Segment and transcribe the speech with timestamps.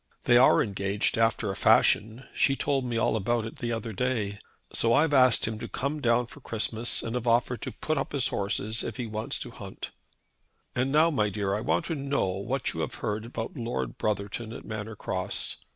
[0.23, 2.23] They are engaged after a fashion.
[2.33, 4.39] She told me all about it the other day.
[4.73, 8.11] So I've asked him to come down for Christmas, and have offered to put up
[8.11, 9.91] his horses if he wants to hunt.
[10.75, 14.53] "And now, my dear, I want to know what you have heard about Lord Brotherton
[14.53, 15.57] at Manor Cross.